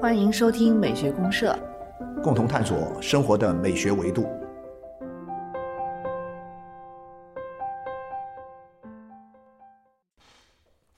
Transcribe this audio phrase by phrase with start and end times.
[0.00, 1.58] 欢迎收听美学公社，
[2.22, 4.24] 共同探索生活的美学维度。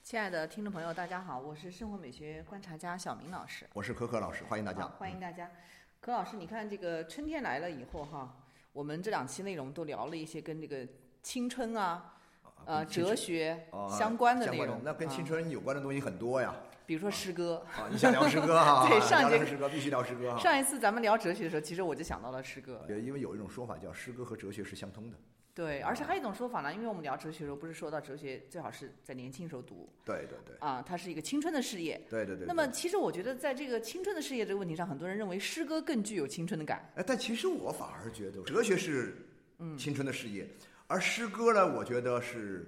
[0.03, 3.65] 亲爱的听众朋友，大家好，我是生活美学观察家小明老师。
[3.73, 4.85] 我是可可老师，欢迎大家。
[4.97, 5.49] 欢迎大家。
[5.99, 8.35] 可老师，你看这个春天来了以后哈，
[8.73, 10.87] 我们这两期内容都聊了一些跟这个
[11.23, 12.13] 青春啊、
[12.65, 14.81] 呃哲学相关的内容。
[14.83, 16.55] 那跟青春有关的东西很多呀。
[16.85, 17.63] 比如说诗歌。
[17.77, 18.85] 啊，你想聊诗歌哈？
[18.89, 20.37] 对，上一节诗歌必须聊诗歌。
[20.39, 22.83] 上一次咱们聊哲学的时候，其实我就想到了诗歌。
[22.87, 25.17] 对，因为有一种说法叫诗歌和哲学是相通的。
[25.53, 29.89] 对，而且还有一种说法呢，因为我们聊哲学的时候，不是说到哲学最好是在年轻时候读。
[30.05, 30.55] 对对对。
[30.59, 31.99] 啊，它是一个青春的事业。
[32.09, 32.47] 对对对。
[32.47, 36.89] 那么，其实我觉得，在这个青春的事业这个问题上，很多人认为诗歌更具有青春的感。
[36.95, 39.27] 哎，但其实我反而觉得，哲学是
[39.77, 40.47] 青春的事业，
[40.89, 42.65] 而诗歌呢，我觉得是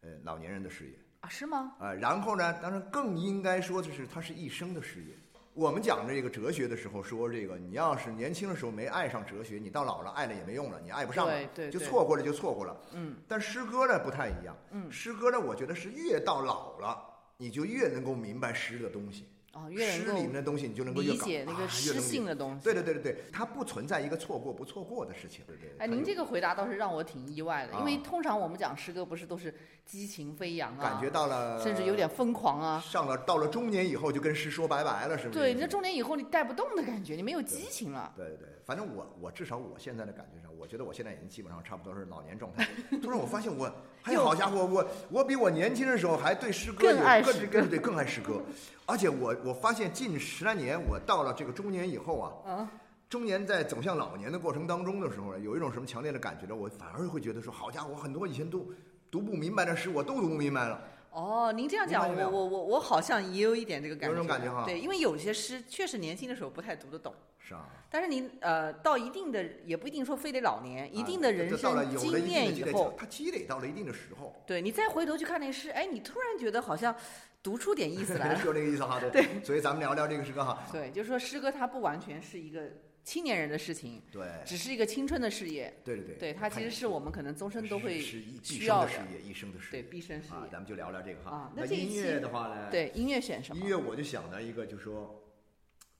[0.00, 0.92] 呃老年人的事业。
[1.20, 1.74] 啊，是吗？
[1.78, 5.14] 啊，然后呢，当然更应该说的是，它是一生的事业。
[5.52, 12.74] 我们讲这个哲学的时候说，这个你要是年轻的时候没爱上哲学，你到老了爱了也没用了，你爱不上了，就错过了就错过了。
[12.94, 13.16] 嗯。
[13.28, 14.56] 但诗歌呢不太一样。
[14.70, 14.90] 嗯。
[14.90, 17.04] 诗歌呢，我觉得是越到老了，
[17.36, 19.28] 你就越能够明白诗的东西。
[19.70, 22.62] 诗里面的东西，你就能够理解那个诗性的东西。
[22.62, 25.44] 对对对对对，它不存在一个错过不错过的事情。
[25.46, 25.70] 对对。
[25.78, 29.54] 哎，您这个回答倒是让我挺意外的，因为通常我们讲诗歌不是都是
[29.88, 32.78] 激情飞扬啊，感觉到了，甚至有点疯狂啊。
[32.78, 35.38] 上了到了中年以后，就跟诗说拜拜了，是不是？
[35.38, 38.12] 对，那中年以后你带不动的感觉，你没有激情了。
[38.14, 42.68] 对对对，反正我我至少我现在的感觉上，我觉得我现在已经基本上差不多是老年状态。
[43.02, 43.64] 突然我发现我，
[44.02, 48.42] 哎呀， 好家伙，我我比我年轻的时候还对诗歌有更爱诗歌，对更爱诗歌。
[48.84, 52.70] 而且我我发现近十来年，我到了这个中年以后啊，
[53.08, 56.54] 中年在走向老年的过程当中的时候呢，有一种什么强烈的感觉呢？
[56.54, 58.70] 我反而会觉得说，好家伙，很多以前都
[59.10, 60.82] 读不明白的诗，我都读不明白了。
[61.10, 64.14] 哦，您这样讲，我我我我好像也有一点这个感觉。
[64.14, 64.64] 有种感觉哈。
[64.64, 67.14] 对，因为有些诗确实年轻的时候不太读得懂。
[67.38, 67.66] 是啊。
[67.90, 74.42] 但是您呃，到一定的也不一定说非得老年，一定的人生经验以后，他积累到了一定的时候。
[74.46, 76.94] 对你再回头去看那诗，哎，你突然觉得好像。
[77.40, 79.00] 读出点意思来， 就这个意思哈。
[79.12, 80.58] 对，所以咱们聊聊这个诗歌哈。
[80.72, 82.62] 对，就是说诗歌它不完全是一个
[83.08, 85.74] 青年人的事情，对，只是一个青春的事业。
[85.82, 90.48] 对对对，对它其实是我们可能终身都会需要的事业，一生的事业，对，毕生事业。
[90.52, 91.30] 咱们就聊聊这个哈。
[91.30, 92.70] 啊，那音乐的话呢？
[92.70, 93.62] 对，音乐选什么？
[93.62, 95.24] 音乐我就想到一个，就说，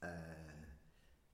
[0.01, 0.11] 呃，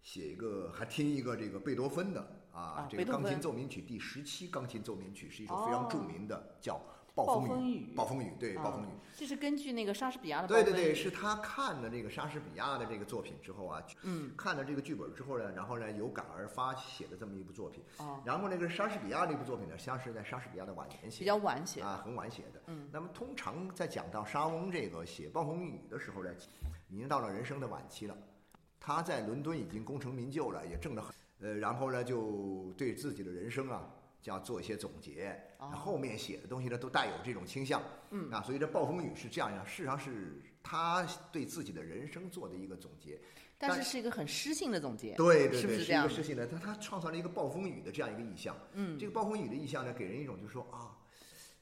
[0.00, 2.20] 写一个，还听一个这个贝多芬的
[2.52, 6.80] 啊，这个钢琴奏鸣曲第十七钢琴奏鸣曲是一首非常著名的，叫。
[7.14, 8.88] 暴风雨，暴风雨，对，暴风雨。
[9.16, 10.48] 这是根据那个莎士比亚的。
[10.48, 17.84] 对对对，是他看了这个莎士比亚的这个作品之后啊，嗯，看了这个剧本之后呢，然后呢有感而发写的这么一部作品。
[17.98, 18.20] 哦。
[18.24, 21.20] 然后那个莎士比亚那部作品呢，像是在莎士比亚的晚年写。
[21.20, 21.80] 比较晚写。
[21.82, 22.60] 啊，很晚写的。
[22.66, 22.88] 嗯。
[22.92, 26.30] 那么通常在讲到莎翁这个写暴风雨的时候呢，
[26.88, 28.16] 已经到了人生的晚期了。
[28.80, 31.14] 他在伦敦已经功成名就了，也挣得很。
[31.38, 33.88] 呃，然后呢，就对自己的人生啊。
[34.24, 35.38] 就要做一些总结，
[35.72, 38.30] 后面写的东西呢都带有这种倾向，嗯。
[38.30, 43.20] 啊，所以这暴风雨是这样样，事实上是他对自己的人生做的一个总结，
[43.58, 50.96] 但是是一个很诗性的总结，对对对，是是一个诗性的，他他创造了一个暴风雨的这样一个意象，嗯，这个暴风雨的意象呢，给人一种就是说啊，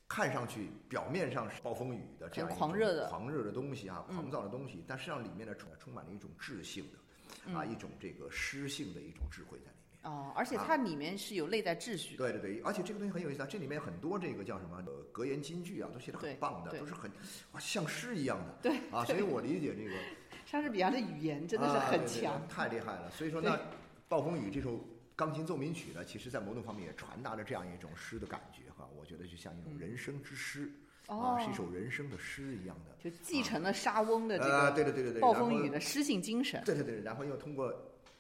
[0.08, 3.08] 看上去表面上是暴风雨的这样一种狂热的。
[3.08, 9.72] 狂热的东西啊，狂躁的东西，但实际上里面呢充充满了一种智性的，啊，一种这个诗性的一种智慧在。
[10.02, 12.16] 哦，而且它里面是有内在秩序。
[12.16, 17.08] 对对对，而且这个东西很有意思啊，这里面很多这个叫什么呃格言金句啊，都写的很棒的，都是很
[17.52, 18.58] 哇像诗一样的。
[18.62, 19.94] 对啊，所以我理解这个
[20.44, 23.10] 莎士比亚的语言真的是很强，太厉害了。
[23.12, 23.56] 所以说那，
[24.08, 24.78] 《暴风雨》这首
[25.14, 28.88] 钢琴奏鸣曲呢，其实在某种方面也传达了这样一种诗的感觉哈。
[28.98, 30.69] 我觉得就像一种人生之诗
[31.06, 36.60] 啊，是一首人生的诗一样的，就继承了莎翁的这个对对对对对暴风雨的诗性精神。
[36.64, 37.72] 对对对，然后又通过。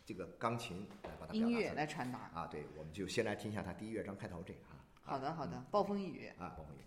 [0.04, 4.82] 这个钢琴来把它音乐来传达啊，对，我们就先来听一下它第一乐章开头这个啊。
[5.02, 6.80] 好的，好的，暴风雨啊，暴风雨。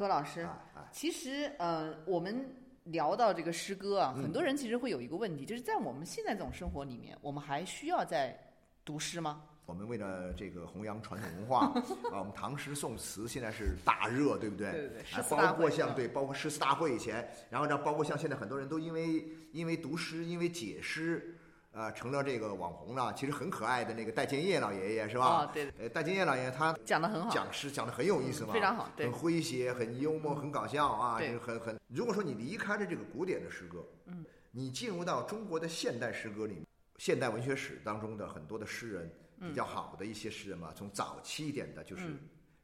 [0.00, 0.48] 柯老师，
[0.90, 8.34] 其实呃，我们聊到这个诗歌啊，很多人其实会有一个问题，就是在我们现在这种生活里面，我们还需要在
[8.82, 9.42] 读诗吗？
[9.66, 11.66] 我们为了这个弘扬传统文化
[12.10, 14.70] 啊，我们唐诗宋词现在是大热，对不对？
[14.70, 15.48] 对对对，诗词大。
[15.48, 21.36] 包括像对，包括诗词大会以前，然后呢，包括像现在很多人都因为因为读诗，因为解诗。
[21.72, 23.12] 呃，成了这个网红了。
[23.14, 25.24] 其实很可爱的那个戴建业老爷爷是吧？
[25.26, 25.72] 哦，对。
[25.78, 29.08] 呃，戴建业老爷爷他讲的很好，讲诗讲的很有意思嘛，非常好，对。
[29.08, 31.80] 很诙谐，很幽默，很搞笑啊，就是很很。
[31.88, 36.66] 如果说你离开了这个古典的诗歌，嗯，你进入到中国的现代诗歌里面，
[36.98, 42.02] 现代文学史当中的很多的诗人，比较好的一些诗人嘛，从早期一点的，就是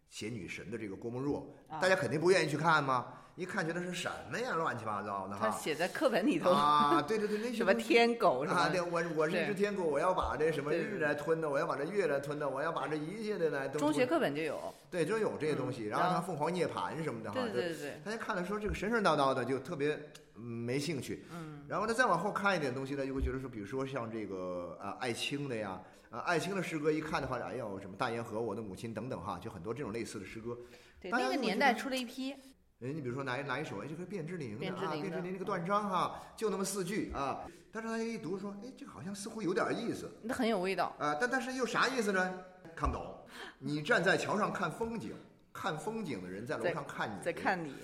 [0.08, 1.46] 写女神的这个郭沫若，
[1.80, 3.06] 大家肯定不愿意去看吗？
[3.36, 5.50] 一看觉得是什么呀，乱七八糟的哈！
[5.50, 8.70] 他写在课本里头啊，对对对，那什么天狗是吧？
[8.70, 13.78] 对，我我是一只天狗，我要把这什么日来吞的，我要把这月来吞的，我要把这一切的来都。
[13.78, 14.58] 中学课本就有。
[14.90, 15.84] 对，就有这些东西。
[15.84, 18.00] 然后他凤凰涅槃什么的哈，对对对。
[18.02, 20.00] 大家看了说这个神神叨叨的，就特别
[20.36, 21.24] 没兴趣。
[21.32, 21.64] 嗯。
[21.68, 25.80] 然后呢，再往后看一点东西呢，就会觉得说，比如说像这个啊艾青的呀，
[26.10, 30.56] 啊艾青的诗歌一看的话，哎呦什么大烟河，我的母亲等等哈，就很多这种类似的诗歌。
[31.00, 32.32] 对，那个年代出了一批。
[32.32, 37.40] 哎，你比如说拿一拿一首，哎，这个卞之琳的啊，卞之琳那个断章哈，就那么四句啊。
[37.72, 41.16] 但是他一读说，哎，这个好像似乎有点意思，那很有味道啊。
[41.20, 42.38] 但但是又啥意思呢？
[42.74, 43.18] 看不懂。
[43.58, 45.14] 你站在桥上看风景，
[45.52, 47.74] 看风景的人在楼上看你，在看你。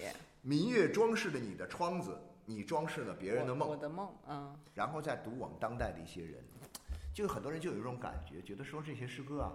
[0.43, 2.19] 明月装饰着你的窗子，
[2.53, 3.69] 你装饰了别人的梦。
[3.69, 4.55] 我的梦，嗯。
[4.75, 6.45] 然后再读我们当代的一些人，
[7.15, 9.53] 就很多人就有一种感觉，觉得说这些诗歌啊。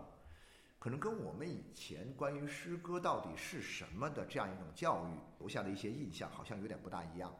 [0.80, 7.34] 可能跟我们以前关于诗歌到底是什么的这样一种教育留下的一些印象，好像有点不大一样。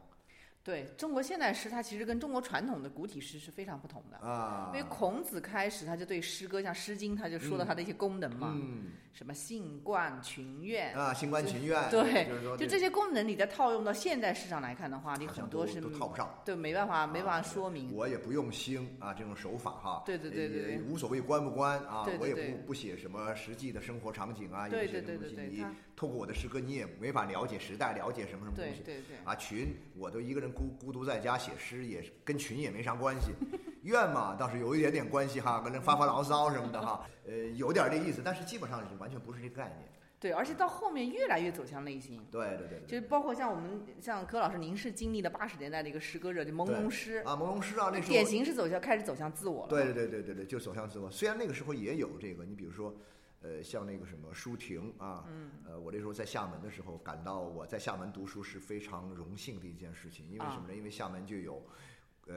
[0.68, 4.70] 对中国现代诗，它其实跟中国传统的古体诗是非常不同的啊。
[4.74, 8.54] 因为孔子开始他就对诗歌，像《诗经》，他就说到他的一些功能嘛，
[9.14, 12.28] 什么性冠群怨啊，性冠群怨，对，
[12.58, 17.90] 就这些功能，你再套用到现代市场来看的话，你很多是都套不上，对，没办法，没办法说明。
[17.94, 25.64] 我也不用兴啊，这种手法哈，对对对对，无所谓关不关啊，我也不不写什么实际的生活场景啊，对对对对对，你
[25.96, 31.38] 透过我的诗歌，你也没法了解时代，了解什么什么东西，对对对，啊，群，我都一个人孤孤独在家。
[31.38, 33.30] 写诗也是跟群也没啥关系，
[33.82, 39.88] 怨嘛倒是有一点点关系哈，跟人发发牢骚什么的哈，呃，有点这意思，但是基本上是完全不是这个概念。
[40.18, 42.20] 对，而且到后面越来越走向内心。
[42.28, 42.82] 对对对。
[42.88, 49.68] 就是包括像我们像柯老师，您是经历了八十年代的一个诗歌热，就朦胧诗啊，朦胧诗啊，那时候典型是走向开始走向自我了。
[49.68, 51.08] 对对对对对对，就走向自我。
[51.08, 52.92] 虽然那个时候也有这个，你比如说。
[53.40, 55.24] 呃，像那个什么舒婷啊，
[55.64, 60.74] 呃，我那时候在厦门的时候，感到我在厦门读书是非常荣幸的一件事情，因为什么呢？
[60.74, 61.62] 因为厦门就有，
[62.28, 62.34] 呃，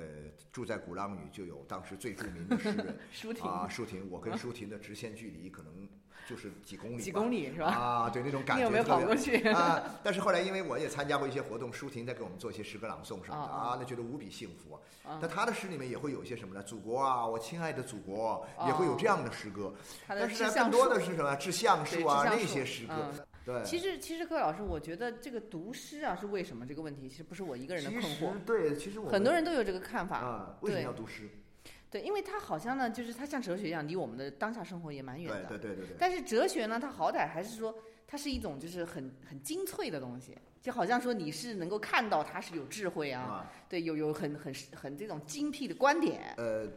[0.51, 5.88] 住在鼓浪屿就有当时最著名的诗人 舒婷啊，舒婷，我跟舒婷的直线距离可能。
[6.29, 7.67] 就是几公里，几公里是吧？
[7.67, 8.62] 啊，对那种感觉。
[8.62, 9.81] 你有没有跑过去啊？
[10.03, 14.79] 但是后来，因为我也参加过一些活动，舒婷在给我们做一些诗歌朗诵什么的啊，那觉得无比幸福。
[15.19, 16.62] 但他的诗里面也会有一些什么呢？
[16.62, 19.74] 祖国啊，我亲爱的祖国，也会有这样的诗歌。
[20.07, 21.36] 但是呢更多的是什么？
[21.38, 23.12] 致橡树啊，那些诗歌。
[23.45, 23.63] 对。
[23.63, 27.10] 其实，其实各位老师，我觉得这个读诗啊，是为什么这个问题？
[27.10, 28.33] 其实不是我一个人的困惑。
[28.45, 30.57] 对，其实我很多人都有这个看法啊。
[30.62, 31.29] 为什么要读诗？
[31.89, 35.50] 对，因为它好像呢，就是它像哲学一样，离我们的当下生活也蛮远的。
[35.50, 35.95] 对对对对。
[36.00, 37.75] 但是哲学呢，它好歹还是说，
[38.07, 46.33] 它是一种就是很很精粹的东西，就好像说你是能够看到它是有智慧啊，对，有有很很很这种精辟的观点。
[46.38, 46.67] 呃。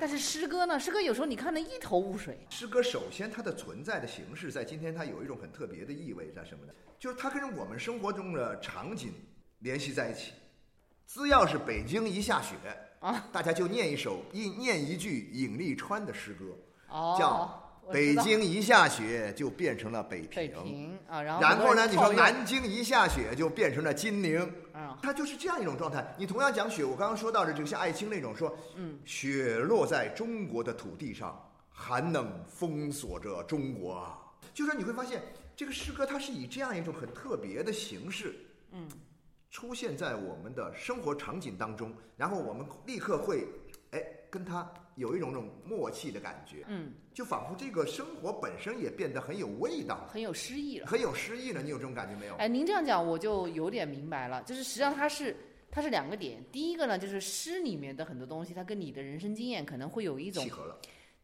[0.00, 2.38] 但是诗歌呢，诗歌有时候你看的一头雾水。
[2.48, 6.72] 诗歌首先它的存在的形式，在今天它有一种很特别的意味在什么呢？
[6.98, 9.12] 就是它跟我们生活中的场景
[9.58, 10.32] 联系在一起。
[11.06, 12.56] 只要是北京一下雪。
[13.00, 16.56] 啊，大家就念一首一念一句尹立川的诗歌，
[16.88, 17.59] 哦，叫
[17.92, 24.40] 《北京一下雪就变成了北平》，北平啊，然后然后呢，你说南京一下雪就变成了金陵，
[24.72, 26.14] 啊，它就是这样一种状态。
[26.18, 34.18] 你同样讲雪，我刚刚说到的这个像艾青那种说，嗯，雪落在中国的土地上，寒冷封锁着中国啊，
[34.54, 35.22] 就说你会发现
[35.56, 38.34] 这个诗歌它是以这样一种很特别的形式，
[38.72, 38.88] 嗯。
[39.52, 43.48] 出现在我们的生活场景当中，然后我们立刻会，
[43.90, 51.62] 哎，跟他有一种种默契的感觉，嗯，就仿佛这个生活本身也变得很有味道，很有诗意了，很有诗意了。
[51.62, 52.34] 你有这种感觉没有？
[52.36, 55.34] 哎，您这样讲我就有点明白了，就是实际上它是
[55.70, 60.78] 它是两个点，第一个呢就是诗里面的很多东西，它跟你的人生经验可能会有一种契合了，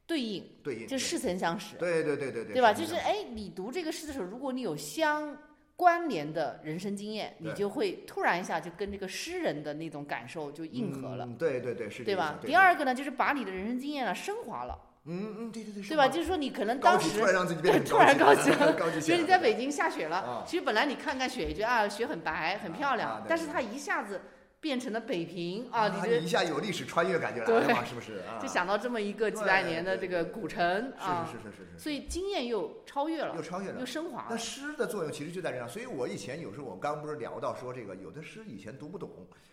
[0.07, 2.73] 对应，对应，就似曾相识，对对对对对，对吧？
[2.73, 5.37] 就是哎，你读这个诗的时候，如果你有相。
[5.77, 11.29] 关联的人生经验，你就会突然一下就跟这个诗人的那种感受就硬核了。
[11.39, 12.39] 对对对，是，对吧？
[12.43, 14.79] 第二个呢，就是把你的人生经验呢升华了。
[15.09, 16.09] 嗯嗯，对对对，对吧？
[16.09, 24.21] 就是说你可能当时突然让自己变 突然高级了，高级其实你在北京下雪了，啊其实本来你看看雪，觉得啊雪很白很漂啊亮，但是它一下子
[24.61, 28.19] 变成了北平啊，你一下有历史穿越感觉来了嘛，是不是？
[28.27, 33.87] 啊就想到这么一个几百年的这个古城啊，是是是是是是，所以经验又超越了，又超越了又。
[33.87, 34.37] 升华那。
[34.37, 39.11] 诗的作用其实就在这样，所以我以前有时候我们刚刚不是聊到说这个有的诗以前读不懂，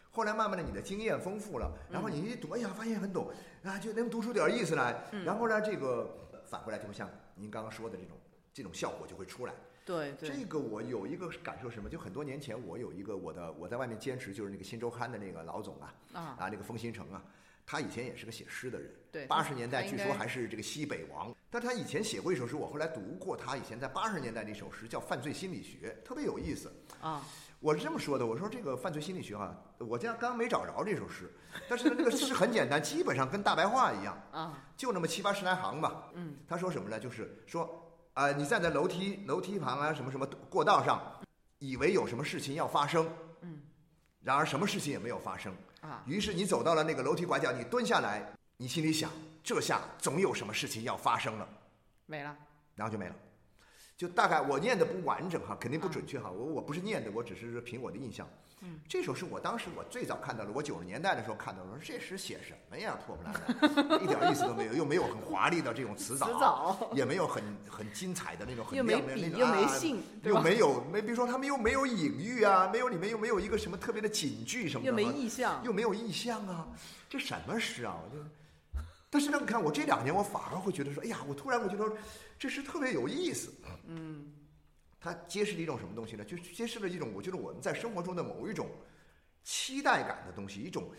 [0.09, 3.29] 后来慢慢的你的经验丰富了，然后你一读，哎呀，发现很懂
[3.63, 8.17] 啊，就能读出点意思来，然后呢，这个反过来就会像您刚刚说的这种
[8.53, 9.53] 这种效果就会出来。
[9.85, 11.89] 对对，这个我有一个感受是什么？
[11.89, 17.23] 就很多年前我有一个我的我在外面兼职就是那个《新周刊》的那个老总啊啊啊那个封新城啊，
[17.65, 21.35] 他以前也是个写诗的人，对八十年代据说还是这个西北王。
[21.49, 26.73] 但他以前写过一首诗，我后来读过他以前在八十年代的一首诗，叫《犯罪心理学》，特别有意思。
[26.99, 27.23] 啊，
[27.59, 31.31] 我是这么说的，我说这个犯罪心理学啊，我这样刚没找着这首诗，
[31.69, 36.09] 但是呢，这个诗很简单， 基本上跟大白话一样啊，就那么七八十来行吧。
[36.13, 36.99] 嗯，他说什么呢？
[36.99, 37.82] 就是说，
[38.13, 41.01] 啊、你站在楼梯楼梯旁啊，什么什么过道上，
[41.59, 43.09] 以为有什么事情要发生，
[43.41, 43.61] 嗯，
[44.21, 45.53] 然而什么事情也没有发生。
[45.81, 48.23] 啊，于是你走到了那个楼梯拐角，你蹲下来，
[48.57, 49.11] 你心里想，
[49.43, 51.47] 这下总有什么事情要发生了，
[52.05, 52.35] 没了。
[52.75, 53.15] 然后就没了。
[53.95, 58.27] 就大概我念的不完整哈，肯定不准确哈，我我不是念的，我只是凭我的印象。
[58.65, 63.33] 嗯，这首诗我当时我最早看到的，我九十年代的时候看到了，我说这诗写什么呀，破破烂
[63.89, 66.89] 烂， 一点意思都没有，又没有很华丽的这种词藻，词藻。
[66.93, 76.67] 也没有很很精彩的那种很又没亮的那种笔又没啊信又没有没，比如说他们又没有隐喻啊，没有里面又没有一个什么特别的警句什么的，又没意象，又没有意象啊，
[77.09, 77.97] 这什么诗啊？
[78.01, 78.23] 我就，
[79.09, 81.85] 但是呢，你看我这两年我反而会觉得说，哎呀，我突然我觉得
[82.43, 83.53] 这是特别有意思。
[83.87, 84.33] 嗯，
[84.99, 86.25] 它揭示了一种什么东西呢？
[86.25, 88.67] 就揭示了一种我觉得我们在生活中的某一种
[89.45, 90.91] 期待感的东西，一种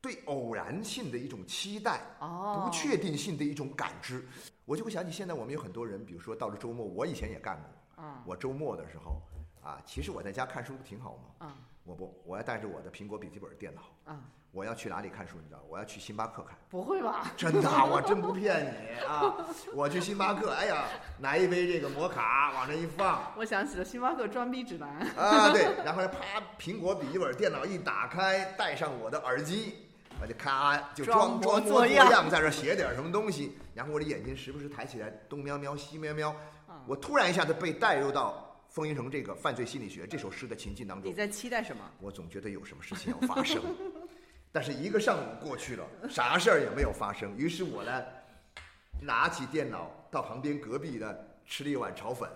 [0.00, 4.26] 对偶然性的一种期待，哦，不确定性的一种感知。
[4.64, 8.02] 我就会想起现在我们有很多人，比如说到了周末，我以前也干过。
[8.02, 9.20] 啊我周末的时候
[9.62, 11.46] 啊，其实我在家看书不挺好吗？
[11.46, 13.82] 啊我不，我要带着我的苹果笔记本电脑。
[14.04, 14.24] 啊，
[14.56, 15.36] 我要去哪里看书？
[15.36, 15.62] 你知道？
[15.68, 16.56] 我要去星巴克看。
[16.70, 17.30] 不会吧？
[17.36, 19.36] 真的啊，我真不骗你啊！
[19.74, 20.86] 我去星巴克，哎呀，
[21.18, 24.88] 拿一杯这个摩卡往那一放我想起了星巴克装逼指南。
[25.14, 29.74] 啊，对，然后呢，啪，苹果笔记本电脑一打开，戴上我的耳机，
[30.22, 36.34] 我就咔就装装模作作样样在这写点什么东西，然后我的眼睛时不时抬起来，东瞄瞄西瞄瞄，
[36.86, 41.14] 我突然一下子被带入到封印成这个犯罪心理学这首诗的情境当中你。
[41.14, 41.82] 在期待什么？
[42.00, 43.62] 我总觉得有什么事情要发生，
[44.56, 47.36] 但是一个上午过去了，啥事儿也没有发生。
[47.36, 48.02] 于是我呢，
[49.02, 52.26] 拿起电脑到旁边隔壁呢吃了一碗炒粉，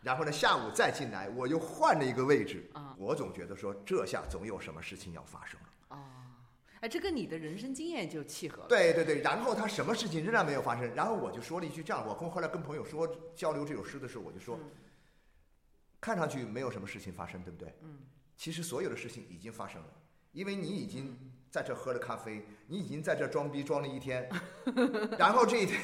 [0.00, 2.70] 然后呢下午再进来，我又换了一个位置。
[2.72, 5.96] 啊我总觉得说这下总有什么事情要发生了。
[5.98, 6.40] 啊，
[6.80, 8.68] 哎，这跟你的人生经验就契合了。
[8.70, 13.06] 对对对，然后他什么事情仍然没有发生，然后我就说了一句这样，我跟后来跟朋友说
[13.36, 14.70] 交流这首诗的时候，我就说，嗯
[16.00, 17.74] 看上去没有什么事情发生，对不对？
[17.82, 17.98] 嗯，
[18.38, 19.88] 其实所有的事情已经发生了，
[20.32, 21.14] 因为你已经
[21.50, 24.28] 在这喝了咖啡，你已经在这装逼装了一天，
[25.18, 25.80] 然后这一天，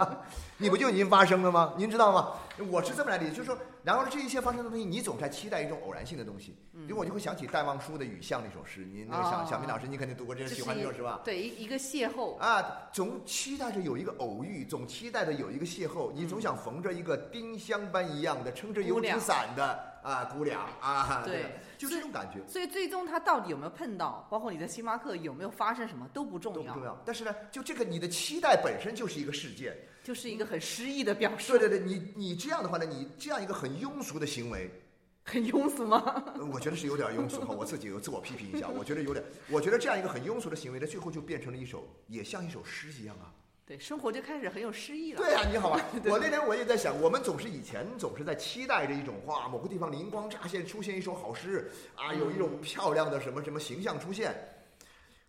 [0.56, 1.74] 你不就已经发生了吗？
[1.76, 2.34] 您知道吗？
[2.70, 6.56] 我是这么来理解，就是说，然后这一切发生的东西，你总在期待一种偶然性的东西。
[6.72, 11.20] 因为我就会想起戴望舒的《雨巷》那首诗，你那个小哦小明老师，你肯定读过，这这是喜欢这首诗吧？
[11.22, 12.38] 对，一一个邂逅。
[12.38, 21.46] 啊，总期待着有一个偶遇，总期待着有一个邂逅，你总想逢着一个丁香般一样的撑着油纸伞的啊姑娘啊，对
[21.78, 22.40] 就这种感觉。
[22.46, 29.76] 所以最终他到底有没有碰到，包括你在星巴克有没有发生什么都不重要，都不重要，但是呢，就这个你的期待本身就是一个事件。
[30.02, 31.56] 就是一个很诗意的表对述。
[31.56, 34.68] 对对，你你这样的话呢，你这样一个很庸俗的行为，
[35.22, 36.24] 很庸俗吗？
[36.34, 43.30] 呃我觉得是有点庸俗哈，我自己有自我批评一下，我觉得有点，我觉得这样一个很庸俗的行为呢，最后就变成了一首，也像一首诗一样啊。
[43.72, 45.18] 对，生活就开始很有诗意了。
[45.18, 54.34] 对啊，你好 吧，我那天我也在想，我们总是以前总是在期待着一种哇，某个地方灵光乍现，出现一首好诗啊，有一种漂亮的什么什么形象出现，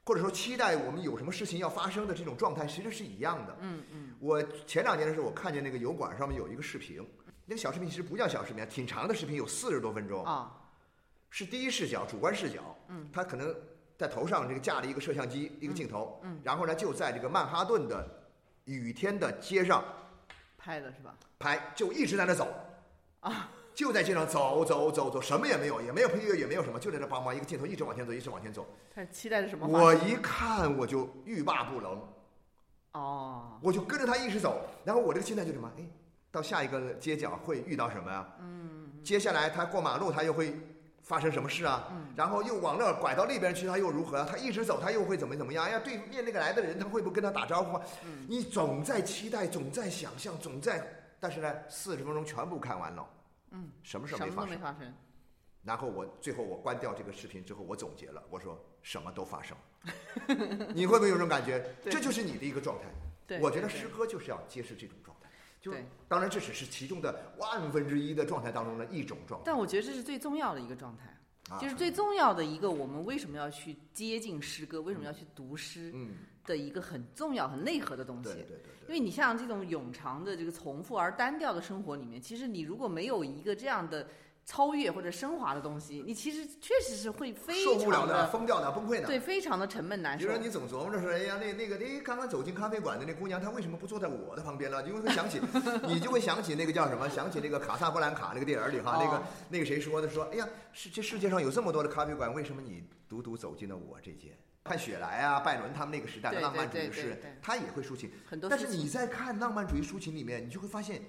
[0.03, 3.55] 或者说期待我们有什么事情要发生的这种状态，其实是一样的。
[3.61, 7.01] 嗯嗯，我前两年的时候，我看见那个油管上面有一个视频，
[7.45, 10.51] 那个小视频其实不叫小视频，挺长的视频，有四十多分钟，啊，
[11.29, 12.75] 是第一视角、主观视角。
[12.89, 13.55] 嗯，他可能
[13.97, 18.05] 在头上这个架了一个摄像机，一个镜头，嗯，然后呢就在这个曼哈顿的
[18.65, 19.83] 雨天的街上
[20.57, 21.15] 拍的是吧？
[21.39, 22.47] 拍，就一直在那走，
[23.19, 28.65] 啊，就在街上走走走走，什么也没有，也没有配乐，也没有什么，就在那帮忙一个镜头一直往前走，一直往前走。
[28.93, 29.67] 他期待着什么？
[29.67, 32.01] 我一看我就欲罢不能，
[32.93, 35.69] 哦，我就跟着他一直走，然后我这个心态就什么？
[35.77, 35.83] 哎，
[36.31, 38.25] 到下一个街角会遇到什么呀？
[38.39, 40.55] 嗯，接下来他过马路，他又会
[41.03, 41.91] 发生什么事啊？
[42.15, 44.23] 然后又往那儿拐到那边去，他又如何？
[44.25, 45.65] 他一直走，他又会怎么怎么样？
[45.65, 47.79] 哎呀，对面那个来的人，他会不会跟他打招呼？
[48.27, 50.81] 你总在期待，总在想象，总在，
[51.19, 53.07] 但是呢，四十分钟全部看完了，
[53.51, 54.49] 嗯，什么事没发生？
[54.49, 54.93] 没发生。
[55.61, 59.55] 然后我最后我关掉这个视频之后，我总结了，我说什么都发生。
[60.73, 61.63] 你会不会有这种感觉？
[61.83, 62.85] 这就是你的一个状态。
[63.27, 65.22] 对，我觉得诗歌就是要揭示这种状态。
[65.63, 65.73] 就
[66.09, 69.43] 当然这只是其中的万分之一的状态当中的一种状态。
[69.45, 71.17] 但我觉得这是最重要的一个状态，
[71.57, 75.93] 就是最重要的一个我们为什么要去接近诗歌，为什么要去读诗
[76.45, 78.33] 的一个很重要、很内核的东西。
[78.33, 78.73] 对对对。
[78.87, 84.05] 因为你像这种冗长的这个重复而单调的生活里面，其实你如果没有一个这样的。
[84.45, 89.07] 超越或者升华的东西，你其实确实是会非常受不了的、疯掉的、崩溃的。
[89.07, 90.19] 对，非常的沉闷难受。
[90.19, 94.83] 比如说，你总琢磨着说，哎呀，那那个，哎，刚刚走进咖啡馆的那姑娘，她为什么不坐在我的旁边呢？
[94.83, 95.39] 就会想起，
[95.87, 97.09] 你就会想起那个叫什么？
[97.09, 100.09] 想起那个卡萨布兰卡那个电影里哈，那个那个谁说的？
[100.09, 104.37] 说，哎呀，世这世界上有这么多的咖啡馆，为什么你独独走进了我这间？
[104.65, 108.11] 看雪莱啊、拜伦他们那个时代的浪漫主义诗人，他也会抒情。
[108.25, 108.49] 很多。
[108.49, 111.01] 但是你在看浪漫主义抒情里面，你就会发现。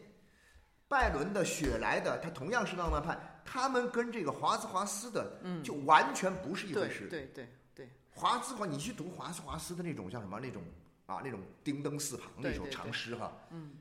[0.89, 7.09] 拜伦的、雪莱的，他同样是浪漫派，他们跟这个华兹华斯的，就完全不是一回事。
[7.09, 7.89] 对对对。
[8.11, 10.63] 华兹华，你去读华兹华斯的那种，叫什么那种
[11.07, 13.73] 啊，那种丁登四旁那首长诗哈，嗯，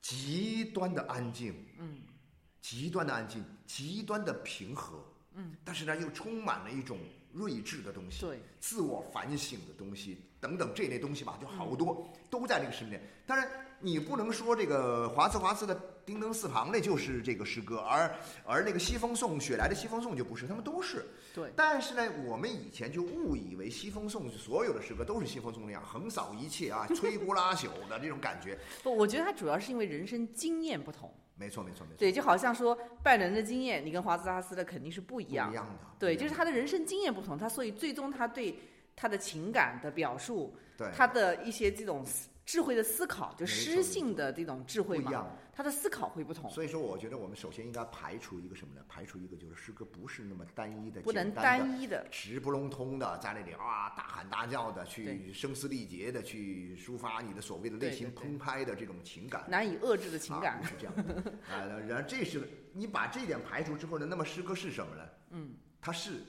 [0.00, 2.02] 极端的安静，嗯，
[2.60, 5.02] 极端的安静，极端的平和，
[5.34, 6.98] 嗯，但是呢，又充满了一种
[7.32, 13.02] 睿智的东西，对，自我反省的东西等等这类东西吧，就好多都在那个诗里面。
[13.26, 13.48] 当然，
[13.80, 15.78] 你不能说这个华兹华斯的。
[16.04, 18.12] 丁登四旁那就是这个诗歌，而
[18.44, 21.06] 而那个西风颂，雪莱的西风颂就不是，他们都是。
[21.32, 21.52] 对。
[21.54, 28.58] 但是呢，我们以前就误以为西风颂所有的诗歌都是西风颂那样横扫一切啊，摧枯拉朽的这种感觉。
[28.82, 31.08] 不，我觉得它主要是因为人生经验不同。
[31.36, 31.98] 没错，没错，没错。
[31.98, 35.48] 对，就好像说拜伦的经验，你跟华兹拉斯的肯定是不一样。
[35.48, 35.86] 不一样的。
[35.98, 38.58] 对，就是他的人生经验不同，他所以最终他对
[38.94, 42.04] 他的情感的表述，对他的一些这种。
[42.44, 46.50] 智慧的思考，就诗性的这种智慧嘛，他的思考会不同。
[46.50, 48.80] 所以说，我觉得我们首先应该排除一个什么呢？
[48.88, 61.30] 排除一个就是诗歌不是那么单一的、不能单一的、直不隆通的，在那里啊大喊大叫的去声嘶力竭的去抒发你的所谓的内心澎湃的这种情感，难以遏制的情感，不是这样的。
[61.48, 65.02] 啊，然后这是你把这一点排除之后呢，那么诗歌是什么呢？
[65.30, 66.22] 嗯，它是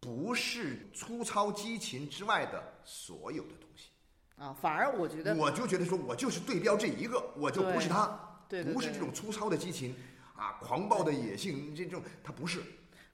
[0.00, 3.88] 不是粗糙激情之外的所有的东西？
[4.36, 9.94] 啊，反而我觉得，我就觉得说，我就是对标这一个，我就不是他，对不是这种粗糙的激情，
[10.36, 12.60] 啊，狂暴的野性，这种它不是。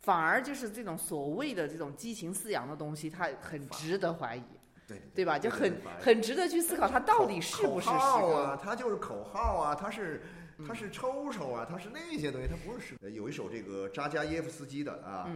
[0.01, 4.43] 反而就是这种所谓的这种激情饲养的东西，它很值得怀疑，
[4.87, 5.39] 对对吧？
[5.39, 8.61] 就很很值得去思考，他到底是不是诗歌啊？
[8.63, 10.23] 他就是口号啊，他是
[10.67, 12.97] 他是抽抽啊，他是那些东西，他不是诗。
[13.13, 15.31] 有一首这个扎加耶夫斯基的啊，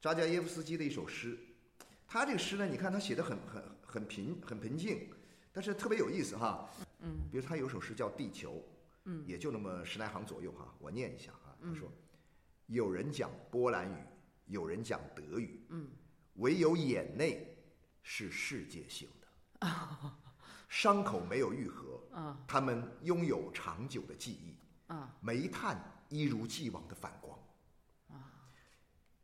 [0.00, 1.38] 扎加耶夫斯基的一首诗，
[2.06, 3.62] 他这个诗呢，你看他写的很很。
[3.92, 5.06] 很平很平静，
[5.52, 6.66] 但是特别有意思哈。
[7.00, 8.52] 嗯，比如他有首诗叫《地球》，
[9.04, 10.74] 嗯，也就那么十来行左右哈。
[10.78, 11.90] 我念一下啊，他说
[12.66, 13.96] ：“有人讲波兰语，
[14.46, 15.90] 有人讲德语，嗯，
[16.34, 17.56] 唯有眼泪
[18.02, 19.68] 是世界性的，
[20.68, 27.38] 伤口没有愈合，啊，他们拥有长久的记忆，啊，煤炭一如既往的反光，
[28.08, 28.32] 啊，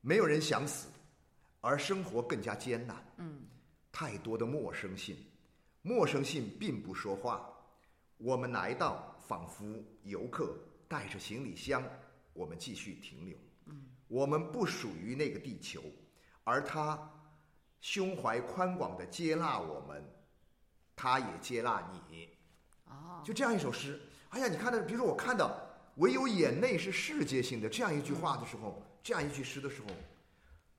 [0.00, 0.88] 没有人想死，
[1.60, 3.42] 而生活更加艰难，嗯。”
[3.90, 5.16] 太多的陌生信，
[5.82, 7.50] 陌生信并不说话。
[8.18, 9.64] 我们来到，仿佛
[10.02, 10.56] 游客
[10.88, 11.82] 带着行李箱，
[12.32, 13.38] 我们继续停留。
[13.66, 15.80] 嗯，我们不属于那个地球，
[16.42, 16.98] 而他
[17.80, 20.04] 胸怀宽广的接纳我们，
[20.96, 22.28] 他也接纳你。
[22.86, 24.00] 哦，就这样一首诗。
[24.30, 25.56] 哎呀，你看到，比如说我看到
[25.96, 29.88] “唯有眼泪是世界性的”这样一句话的时候，这样一句诗的时候，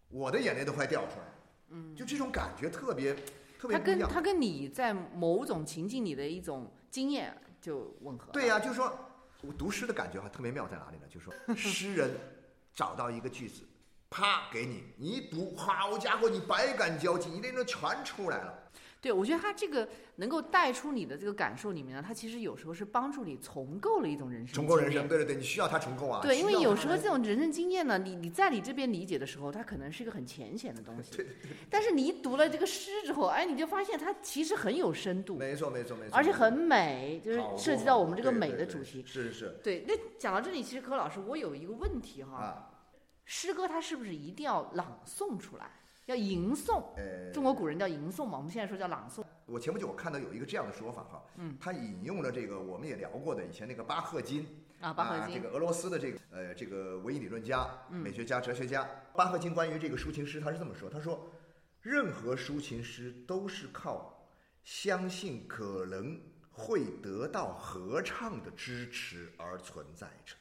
[0.09, 1.25] 我的眼泪都快掉出来。
[1.69, 3.15] 嗯，就这种感觉特别
[3.57, 8.31] 特别他跟他跟你在某种情境里的一种经验就吻合。
[8.31, 8.97] 对呀，就是说
[9.41, 11.03] 我读诗的感觉哈特别妙在哪里呢？
[11.07, 12.11] 就是说 诗人
[12.73, 13.61] 找到一个句子，
[14.09, 18.71] 啪给你，你一读，好家伙，你百感交集，你那种全出来了。
[19.01, 24.53] 对，我觉得他这个能够带出你的这个感受里面呢，他其实有时候是帮助你重构了一种人生。
[24.53, 26.19] 重构人生，对对对，你需要他重构啊。
[26.21, 31.15] 对，因为有时候这种人生经验呢，你你在你这边理解的时候，它可能是一个很浅显的东西。
[31.15, 31.51] 对对对。
[31.69, 35.37] 但是你一读了这个诗之后，哎，你就发现它其实很有深度。
[35.37, 36.17] 没错没错没错。
[36.17, 39.01] 而且很美，就是涉及到我们这个美的主题。
[39.05, 39.59] 是是是。
[39.63, 42.37] 对，那讲到这里，其实柯老师，我有一个问题哈。
[42.37, 42.65] 啊。
[43.31, 45.69] 诗歌它是不是一定要朗诵出来？
[46.09, 46.83] 要吟诵？
[46.97, 49.23] 呃中国古人叫吟诵嘛，我们现在说叫朗诵。
[49.45, 54.43] 我前不久我看到有一个这样的说法哈，嗯，他引用了这个我们也聊过的以前那个巴赫金
[54.81, 61.31] 啊，巴赫金，这个俄罗斯的这个呃这个文艺理论家、嗯美学家、哲学家，巴赫金关于这个抒情诗他是这么说，他说，
[61.79, 64.27] 任何抒情诗都是靠
[64.63, 66.19] 相信可能
[66.51, 70.35] 会得到合唱的支持而存在着。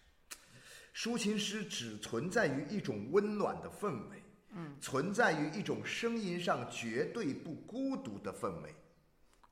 [0.95, 4.18] 抒情诗只存在于一种温暖的氛围，
[4.53, 8.75] 嗯，存在于一种声音上绝对不孤独的氛围。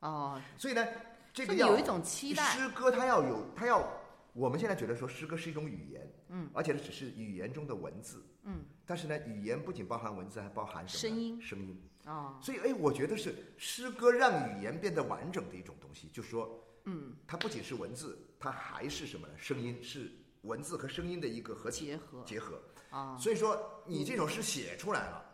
[0.01, 0.87] 哦，所以呢，
[1.33, 2.57] 这个要有一种期待。
[2.57, 3.87] 诗歌它要有，它要，
[4.33, 11.81] 我们现在觉得说诗歌是一种语言，嗯，而且这只是语言中的文字，嗯，但是呢，语言不仅包含文字，还包含什么声音，声音。
[12.07, 19.35] 哦，所以哎，我觉得是诗歌让语言变得完整的一种东西，就是说，嗯，它不仅是文字，它还是什么呢？
[19.37, 22.23] 声音是文字和声音的一个合结合。
[22.25, 23.17] 结合啊。
[23.19, 25.25] 所以说，你这首诗写出来了，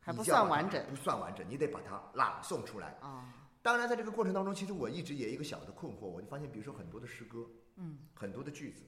[0.00, 3.32] 还不算完整，不算完整，你得把它朗诵出来啊。
[3.62, 8.82] 当然，在这个过程当中，其实我一直也有一个小的困惑，我就发现，比如说很多的诗歌，嗯，很多的句子，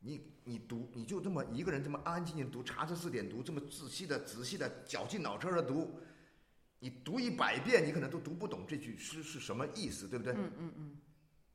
[0.00, 5.98] 你你读，你就这么一个人这么安安静静读，查着字典读，这么仔细的、仔细的、绞尽脑汁的读，
[6.78, 10.34] 你读一百遍，你可能都读不懂这句诗是什么意思，对不对？
[10.34, 10.98] 嗯嗯嗯。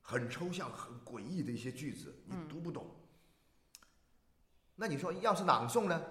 [0.01, 2.93] 很抽象、很诡异的一些句子，你读不懂。
[4.76, 6.02] 那你说，要是朗诵呢？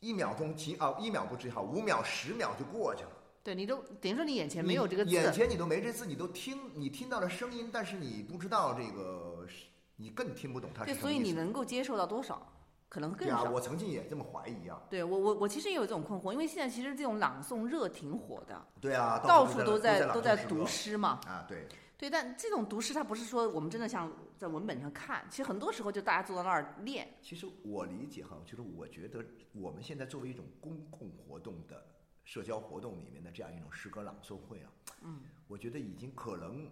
[0.00, 3.10] 一秒钟几啊，一秒不至于好，五秒、十秒就过去了。
[3.42, 9.46] 对，你都等于说你眼前没有这个字，眼前你都没这字，你都听，你听到了声音，但是你不知道这个，
[9.96, 12.46] 你更听不懂它是对，所以你能够接受到多少？
[12.88, 13.40] 可能更少。
[13.42, 14.80] 对啊，我曾经也这么怀疑啊。
[14.88, 18.66] 对我，我我其实也有这种困惑，因为现在其实这种朗诵热挺火的。
[18.80, 21.20] 对啊，到处都在都在读诗嘛。
[21.26, 21.66] 啊，对。
[21.98, 24.08] 对，但这种读诗，它不是说我们真的像
[24.38, 27.08] 在文本上看，其实很多时候就大家坐在那儿练。
[27.20, 31.84] 其实我理解哈，就是我觉得我们现在作为一种公共活动的
[32.22, 34.70] 社交活动里面的这样一种诗歌朗诵会啊，
[35.02, 36.70] 嗯，我觉得已经可能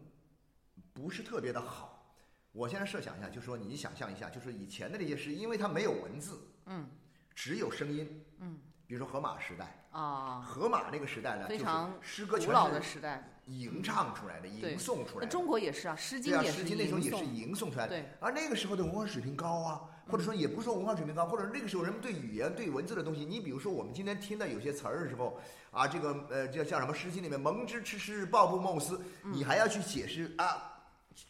[0.93, 2.15] 不是特别的好。
[2.53, 6.89] 我现在设想一下，就是说你想象一下，就是以前的这些诗，因为它没有文字，嗯，
[7.35, 13.33] 只有声音，嗯，比如说荷马时代啊，荷马那个时代呢，非常诗歌古老的时代。
[13.47, 15.27] 吟唱出来的，吟诵出来的。
[15.27, 16.63] 中国也是啊，《诗经》也是。
[16.63, 17.89] 诗经那时候也是吟诵出来的。
[17.91, 18.05] 对。
[18.19, 25.39] 而那个时候的文化水平高啊，或者说也不是说文化水平高，或者那个时候人们对语言、对文字的东西，你比如说我们今天听到有些词儿的时候，
[25.71, 30.83] 啊，这个呃，叫叫什么《诗经》里面“蒙之吃诗，抱布孟斯”，你还要去解释啊，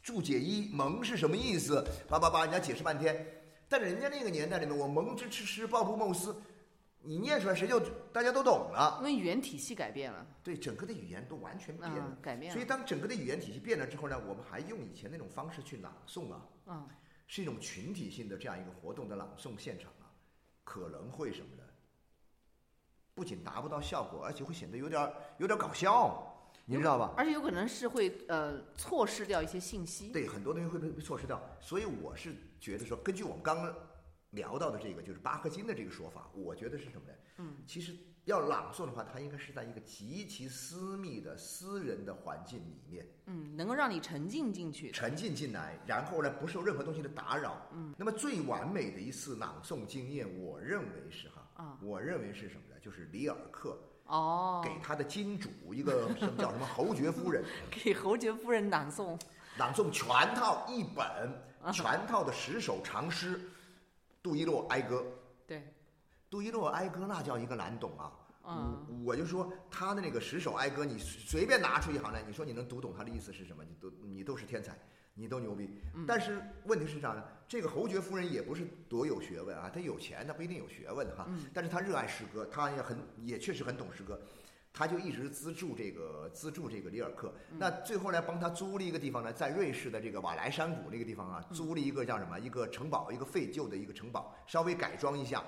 [0.02, 1.86] 注解一“蒙”是什么意思？
[2.08, 3.26] 叭叭叭，人家解释半天。
[3.68, 6.34] 但是人家那个年代里面，我“蒙之吃诗，抱布孟斯”。
[7.06, 7.78] 你念出来，谁就
[8.12, 8.96] 大家都懂了。
[8.98, 12.52] 因为语言体系改变了，对整个的语言都完全变了，改变了。
[12.52, 16.88] 所以当整个的语言体系变了之后呢，我们还用以前那种方式去朗诵啊，嗯，
[17.28, 20.10] 是一种群体性的这样一个活动的朗诵现场啊，
[20.64, 21.62] 可能会什么呢？
[23.14, 27.14] 不仅达不到效果，而且会显得有点有点搞笑，你知道吧？
[27.16, 30.08] 而且有可能是会呃错失掉一些信息。
[30.08, 31.40] 对，很多东西会被被错失掉。
[31.60, 33.72] 所以我是觉得说，根据我们刚刚。
[34.36, 37.14] 聊到的这个就是巴赫金的这个说法，我觉得是什么呢？
[37.38, 47.66] 嗯，其实要朗诵的话，它应该是在一个极其私密的私人的环境里面，嗯，能够让你沉浸进去，沉浸进来，然后呢不受任何东西的打扰。
[47.72, 52.76] 嗯，那么最完美的一次朗诵经验，我认为是哈，啊，我认为是什么呢？
[52.80, 59.18] 就是里尔克哦，给他的金主一个什么叫什么侯爵夫人， 给侯爵夫人朗诵，
[59.58, 63.40] 朗诵全套一本全套的十首长诗。
[64.26, 65.04] 杜伊洛哀歌，
[65.46, 65.62] 对，
[66.28, 68.12] 杜伊洛哀歌那叫一个难懂啊！
[68.42, 73.62] 嗯，我就说他的那个十首哀歌，你随便拿出一行来，你说你能读懂他的意思是什么？
[73.62, 74.76] 你都你都是天才，
[75.14, 75.70] 你都牛逼。
[76.08, 77.22] 但是问题是啥呢？
[77.46, 81.28] 这个侯爵夫人也不是多有学问啊，她有钱，她不一定有学问哈。
[81.54, 84.20] 但是她热爱诗歌，她也很也确实很懂诗歌。
[84.78, 92.38] 他就一直资助这个资助这个里尔克，那最后呢，帮他租了一个地方呢，在瑞士的这个瓦莱山谷那个地方啊，租了一个叫什么？
[92.38, 95.42] 一个城堡，一个废旧的一个城堡，稍微改装一下，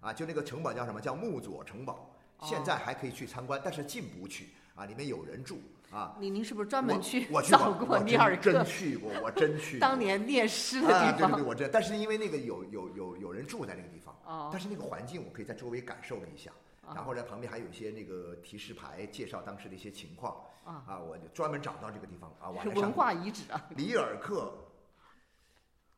[0.00, 1.00] 啊，就那个城堡叫什么？
[1.00, 5.60] 叫木佐城堡，现在还可以去参观，但是进不去啊，里面有人住
[5.92, 6.16] 啊。
[6.18, 8.42] 您您是不是专门去我去找过里尔克？
[8.42, 9.78] 真去过，我真去。
[9.78, 11.30] 当年念诗的地方。
[11.30, 11.70] 对对对，我真。
[11.72, 16.50] 但是因为那个有有有有人住在那个地方，哦，但是那个环境我可以在周围感受了一下。
[16.94, 20.36] 然后呢，旁边还有一些那个提示牌，介绍当时的一些情况。
[20.64, 23.68] 啊，啊，我就专门找到这个地方啊， 我文化遗址啊。
[23.76, 24.52] 里尔克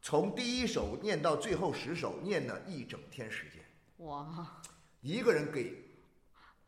[0.03, 3.65] 从第一首念到最后十首，念了一整天时间。
[4.07, 4.61] 哇！
[5.01, 5.85] 一个人给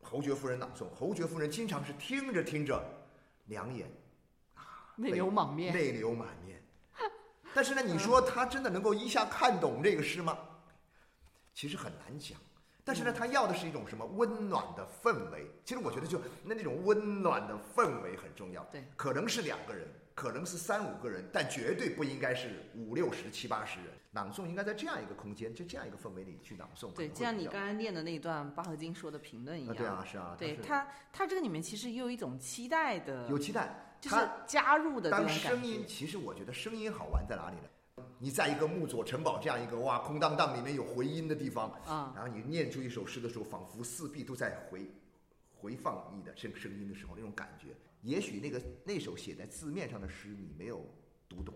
[0.01, 2.81] 侯爵夫人朗诵，侯爵夫人经常是听着听着，
[3.45, 3.89] 两眼
[4.55, 6.63] 啊泪流满面，泪流满面。
[7.53, 10.37] 但是呢，你说他真的能够一下看懂这个诗吗？
[11.53, 12.39] 其实很难讲。
[12.89, 15.45] 但是呢，他要的是一种什么温暖的氛围？
[15.63, 18.63] 其实我觉得，就那那种温暖的氛围很重要。
[18.71, 23.89] 对，可能是两个人，可能是三五个人，但绝对不应该是五六十、七八十人。
[24.13, 26.91] 朗诵应该在这样一个空间，就这样一个氛围里去朗诵。
[26.93, 29.75] 对，就像你刚才念的那段巴赫金说的评论一样。
[29.75, 30.35] 对啊，是啊。
[30.35, 33.27] 对他，他这个里面其实也有一种期待的。
[33.29, 33.69] 有期待，
[34.01, 34.15] 就是
[34.47, 35.11] 加入的。
[35.11, 37.69] 当声音，其实我觉得声音好玩在哪里呢？
[38.21, 44.85] 你在一个木佐城堡这样一个哇空荡荡里面有回音的地方啊，然后你念出一首诗的时候，仿佛四壁都在回
[45.55, 47.75] 回放你的声声音的时候那种感觉。
[48.01, 50.85] 也许那个那首写在字面上的诗你没有
[51.29, 51.55] 读懂，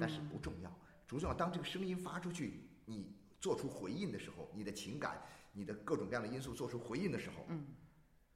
[0.00, 0.74] 但是不重要，
[1.06, 7.66] 主要当这个声音发出去，你做出回应的时候，你的情感、你的各种各样的因素做出回应的时候，嗯，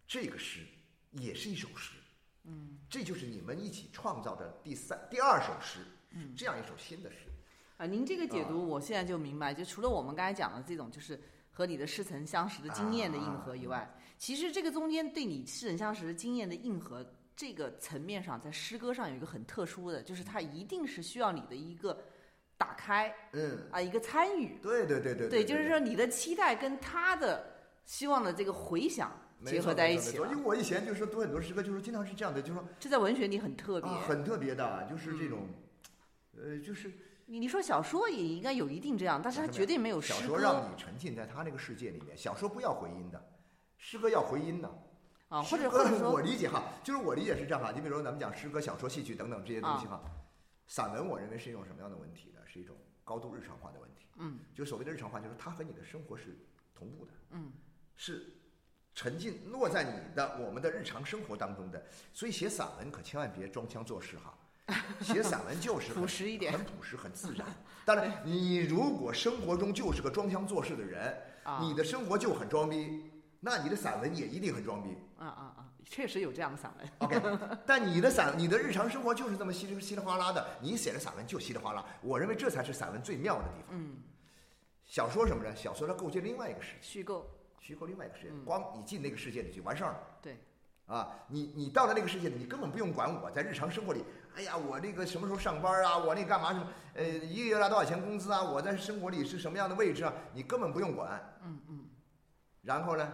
[0.06, 0.60] 这个诗
[1.12, 1.94] 也是一首诗，
[2.44, 5.80] 嗯，这就是你们一起创造的第三、第二首诗，
[6.10, 7.31] 嗯，这样一首新的诗。
[7.82, 9.52] 啊，您这个解读，我现在就明白。
[9.52, 22.00] 就除了我们刚才讲的这种，就是和你的似曾相识的经验的硬核以外，其实这个中间对你似曾相识的经验的硬核这个层面上，在诗歌上有一个很特殊的，就是它一定是需要你的一个
[22.56, 24.56] 打开，嗯，啊，一个参与。
[24.62, 25.28] 对对对对。
[25.28, 27.44] 对，就是说你的期待跟他的
[27.84, 29.10] 希望的这个回响
[29.44, 30.28] 结合在一起了。
[30.28, 35.48] 因为我以前就是读很多诗歌，就是经常是这样的，就是说这在文学里很特别，很特别的，就是这种，
[36.36, 36.88] 呃，就是。
[37.32, 42.14] 你你说小说也应该有一定这样，但是它绝对没有小说让你沉浸在他那个世界里面。
[42.14, 43.18] 小说不要回音的，
[43.78, 44.68] 诗歌要回音的。
[45.28, 47.72] 啊，或者或者我理解哈，就是我理解是这样哈。
[47.72, 50.02] 你比如说咱们讲诗歌、小说、戏曲等等这些东西哈，
[50.66, 52.40] 散文我认为是一种什么样的问题呢？
[52.44, 54.04] 是一种高度日常化的问题。
[54.16, 56.36] 嗯，就所谓的日常化，就是它和你的生活是
[56.74, 57.12] 同步的。
[57.30, 57.50] 嗯，
[57.96, 58.30] 是
[58.94, 61.82] 沉浸落在你的我们的日常生活当中的。
[62.12, 64.38] 所以写散文可千万别装腔作势哈。
[65.00, 67.46] 写散文就是朴实一点，很朴实，很自然。
[67.84, 71.16] 当然，你如果生活中就是个装腔作势的人，
[71.60, 74.96] 你的生活就很装逼，那你的散文也一定很装逼。
[75.18, 75.66] 啊啊啊！
[75.84, 76.88] 确实有这样的散文。
[76.98, 81.84] OK，但你的散，你的日常生活就是这么稀里稀里哗啦的，你写的散文就稀里哗啦。
[82.00, 83.70] 我认为这才是散文最妙的地方。
[83.70, 83.96] 嗯，
[84.84, 85.54] 小说什么呢？
[85.54, 87.28] 小说它构建另外一个世界，虚构，
[87.60, 88.30] 虚构另外一个世界。
[88.44, 90.00] 光你进那个世界里就完事儿了。
[90.22, 90.38] 对。
[90.86, 94.04] 啊，你你到了那个世界里，你根本不用管我在日常生活里。
[94.34, 95.98] 哎呀，我那个什么时候上班啊？
[95.98, 96.66] 我那干嘛什么？
[96.94, 98.42] 呃，一个月拿多少钱工资啊？
[98.42, 100.12] 我在生活里是什么样的位置啊？
[100.32, 101.38] 你根本不用管。
[101.44, 101.90] 嗯嗯。
[102.62, 103.12] 然后呢？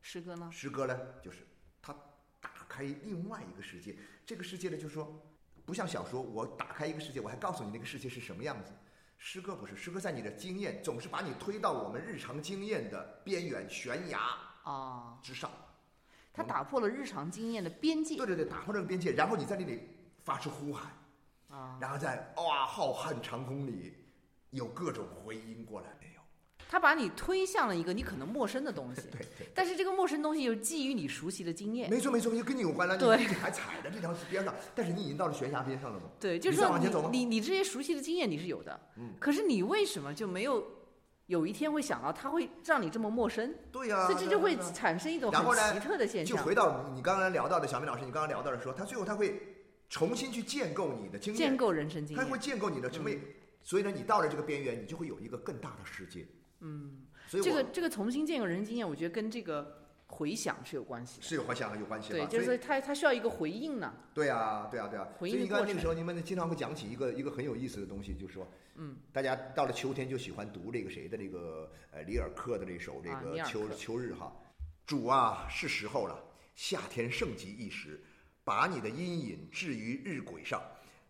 [0.00, 0.48] 诗歌呢？
[0.52, 1.46] 诗歌呢，就是
[1.80, 1.92] 他
[2.40, 3.96] 打开另外一个世界。
[4.26, 5.22] 这个世界呢，就是说，
[5.64, 8.72] 不像小说，我打开一个世界，我还告诉你那个世界是什么样子。
[9.18, 14.20] 诗歌不是，诗歌在你的经验总是把你推到我们日常经验的边缘悬崖
[14.64, 15.50] 啊之上。
[16.32, 18.16] 它打破了日常经验的边界。
[18.16, 19.94] 对对对，打破这个边界，然后你在那里。
[20.28, 20.92] 发出呼喊，
[21.48, 23.94] 啊，然后在哇浩瀚长空里，
[24.50, 26.20] 有各种回音过来没有？
[26.68, 29.48] 他把你推向了一个你可能陌生的东西， 对对。
[29.54, 31.88] 但是这个陌生东西又基于你熟悉的经验。
[31.88, 32.98] 没错没错，就跟你有关了。
[32.98, 36.10] 对，你还踩在这条边上，但是你已经到了悬崖边上了吗？
[36.20, 36.78] 对，就是说
[37.10, 39.14] 你你这些熟悉的经验你是有的，嗯。
[39.18, 40.62] 可是你为什么就没有
[41.24, 43.54] 有一天会想到它会让你这么陌生？
[43.72, 44.04] 对呀。
[44.04, 46.36] 所以这就会产生一种很奇特的现象。
[46.36, 49.54] 就回到你刚才聊到的小明老师，你刚刚聊到的说，他最后他会。
[49.88, 53.18] 重新去建构你的经验，建构人生经验，它会建构你的成为，
[53.62, 56.26] 所以呢，你到了这个边缘，你就会有一个更大的世界。
[56.60, 61.26] 嗯，所以这个这个重新建构人生经验，我觉得跟这个回响是有关系的。
[61.26, 62.18] 是有回响有关系的。
[62.18, 63.94] 对，就是它它需要一个回应呢。
[64.12, 65.08] 对啊，对啊，对啊。
[65.18, 65.48] 回应。
[65.48, 74.36] 那个时候，你们经常会讲起一个一个很有意思的东西，就是说，嗯，大家到了秋天就喜欢读这个谁的这个呃里尔克的那首这个秋秋日哈，
[74.84, 76.22] 主啊，是时候了，
[76.54, 78.02] 夏天盛极一时。
[78.48, 80.58] 把你的阴影置于日晷上，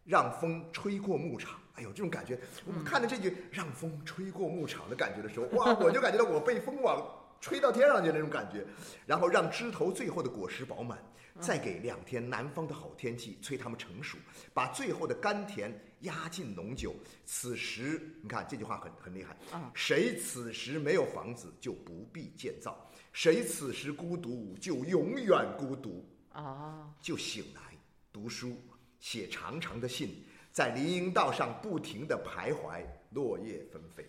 [0.04, 1.60] 让风吹过牧场。
[1.74, 7.00] 哎呦，这种感觉，我们看着这句“让风吹过牧场”的感觉的时候，哇， 我就感觉到我被风往
[7.40, 8.66] 吹到天上去那种感觉。
[9.06, 10.98] 然后让枝头最后的果实饱满，
[11.38, 14.18] 再给两天南方的好天气，催它们成熟，
[14.52, 16.92] 把最后的甘甜压进浓酒。
[17.24, 19.36] 此时，你看这句话很很厉害。
[19.72, 22.72] 谁此时没有房子，就不必建造；
[23.12, 26.04] 谁此时孤独，就永远孤独。
[26.38, 27.76] 啊，就醒来
[28.12, 28.56] 读书，
[29.00, 34.06] 写长长的信，在林荫道上不停的徘徊，落叶纷飞。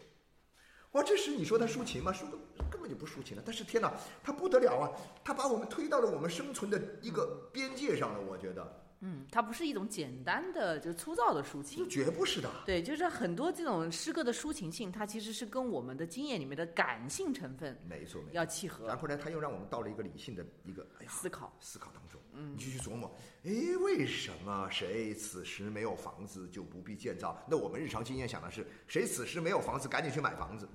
[0.91, 2.13] 哇，这时你说他抒情吗？
[2.13, 2.25] 抒
[2.69, 3.41] 根本就不抒情了。
[3.43, 3.91] 但是天哪，
[4.23, 4.91] 他不得了啊！
[5.23, 8.21] 他把我们推到了我们生存的一个边界上了。
[8.21, 8.85] 我觉得。
[9.01, 12.51] 嗯，它不是一种简单的就粗糙的抒情，绝不是的。
[12.65, 18.87] 对，就是很多这种诗歌的抒情性，它其实是跟我们的经验里面的感性成分没错，要契合。
[18.87, 22.18] 然后呢，他又让我们到了一个理性的一个思考思考当中。
[22.33, 23.11] 嗯，你就去琢磨，
[23.43, 27.41] 哎，为什么谁此时没有房子就不必建造？
[27.49, 30.67] 那我们日常经验想的是，谁此时没有房子，赶紧去买房子。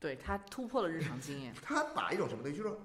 [0.00, 2.80] 对他突破了日常经验， 他把一种什么东西，就是说，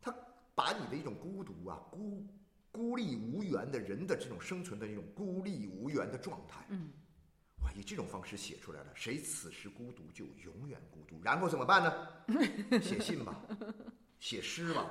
[0.00, 0.14] 他
[0.54, 2.26] 把你的一种孤独啊、孤
[2.70, 6.90] 孤立无援的人的这种生存的一种孤立无援的状态，嗯，
[7.62, 8.90] 哇，以这种方式写出来了。
[8.94, 11.20] 谁此时孤独，就永远孤独。
[11.22, 12.80] 然后怎么办呢？
[12.80, 13.40] 写信吧，
[14.20, 14.90] 写诗嘛，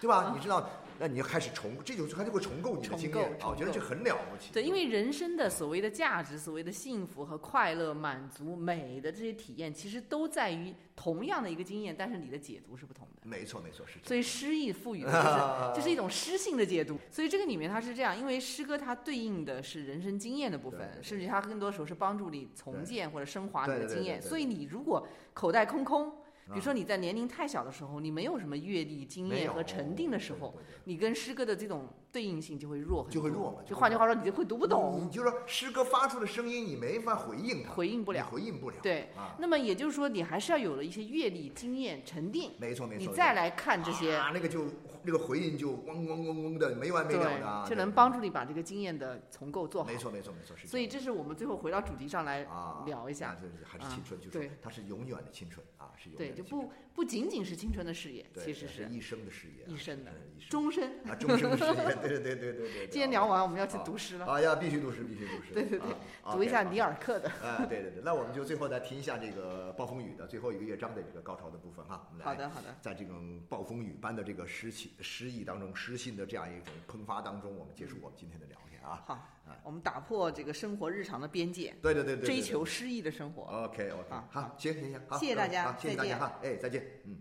[0.00, 0.32] 对吧？
[0.34, 4.52] 你知道，那你就开始重，这就他就会重构你的经重验我觉得这很了不起。
[4.52, 13.22] 对，因为人生的所谓的价值、所谓的幸福和快乐、满足、美的这些体验，其实都在于同样的一个经验，但是你的解读是不同的。
[13.22, 14.00] 没错，没错，是。
[14.02, 16.98] 所以诗意赋予的就是 这是一种诗性的解读。
[17.10, 24.20] 所以这个里面它是这样，因为诗歌它对应的是人生经验的部分甚至它更多时候是帮助你重建或者升华你的经验。
[24.20, 26.12] 所以你如果口袋空空，
[26.46, 30.54] 比如啊说你在年龄太小的时候，你没有什么阅历、经验和沉淀的时候，
[30.84, 38.26] 你跟诗歌的这种对应性就会弱很多，就会弱嘛就换句话说，你就会读不懂你懂，就说诗歌发出的声音，你没法回应它，回应不了。
[38.30, 38.76] 回应不了。
[38.82, 43.00] 对，啊，那么也就是说，你还是要有了一些阅历、经验、沉淀，没错没错。
[43.00, 44.66] 你再来看这些，啊，那个就
[45.06, 49.88] 那个回应就嗡嗡嗡嗡的没完没了的啊，对，就能帮助你把这个经验的重构做好。
[49.88, 50.66] 没错没错没错，是。
[50.66, 60.90] 所以这是我们最后回到主题上来啊聊一下，那就是还是啊青春，就是对它是永远的青春啊，是永对，就远的青春不不仅仅是青春的事业，其实是是一生的事业啊，一生的一生终身。
[61.08, 62.88] 啊终身的事业， 对对对对对对对。
[62.88, 65.52] 今天聊完，我们要去啊读诗了，啊呀，必须读诗，必须读诗。
[65.54, 65.90] 对对对
[66.22, 67.28] 啊 读一下尼尔克的。
[67.28, 72.08] 好哎，对对对，那我们就最后再听一下这个暴风雨的最后一个乐章的这个高潮的部分哈。
[72.10, 79.02] 我们来好的，好的，在这种暴风雨般的这个诗气诗意当中，诗信的这样一种喷发当中，我们结束我们今天的聊天啊。
[79.06, 83.42] 好，我们打破这个生活日常的边界，对对对对，对追求诗意的生活。
[83.42, 87.20] OK OK，啊好，行行行，好，谢谢大家好谢谢大家哈，哎，再见，嗯。